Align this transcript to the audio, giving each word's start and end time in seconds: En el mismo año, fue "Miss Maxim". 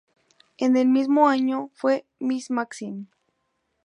En 0.57 0.75
el 0.77 0.87
mismo 0.87 1.27
año, 1.29 1.69
fue 1.75 2.07
"Miss 2.17 2.49
Maxim". 2.49 3.05